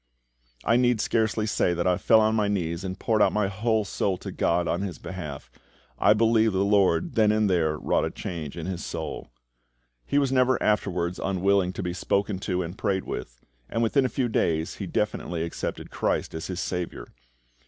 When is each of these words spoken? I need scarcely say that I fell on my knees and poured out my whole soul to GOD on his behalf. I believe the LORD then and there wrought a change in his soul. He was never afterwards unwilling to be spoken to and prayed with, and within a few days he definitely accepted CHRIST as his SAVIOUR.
I 0.65 0.77
need 0.77 0.99
scarcely 0.99 1.45
say 1.45 1.75
that 1.75 1.85
I 1.85 1.95
fell 1.97 2.21
on 2.21 2.33
my 2.33 2.47
knees 2.47 2.83
and 2.83 2.97
poured 2.97 3.21
out 3.21 3.31
my 3.31 3.47
whole 3.49 3.85
soul 3.85 4.17
to 4.17 4.31
GOD 4.31 4.67
on 4.67 4.81
his 4.81 4.97
behalf. 4.97 5.51
I 5.99 6.13
believe 6.13 6.53
the 6.53 6.65
LORD 6.65 7.13
then 7.13 7.31
and 7.31 7.47
there 7.47 7.77
wrought 7.77 8.03
a 8.05 8.09
change 8.09 8.57
in 8.57 8.65
his 8.65 8.83
soul. 8.83 9.27
He 10.03 10.17
was 10.17 10.31
never 10.31 10.57
afterwards 10.63 11.19
unwilling 11.23 11.71
to 11.73 11.83
be 11.83 11.93
spoken 11.93 12.39
to 12.39 12.63
and 12.63 12.75
prayed 12.75 13.03
with, 13.03 13.45
and 13.69 13.83
within 13.83 14.03
a 14.03 14.09
few 14.09 14.27
days 14.27 14.77
he 14.77 14.87
definitely 14.87 15.43
accepted 15.43 15.91
CHRIST 15.91 16.33
as 16.33 16.47
his 16.47 16.59
SAVIOUR. 16.59 17.05